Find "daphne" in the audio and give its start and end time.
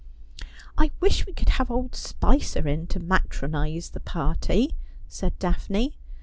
5.37-5.95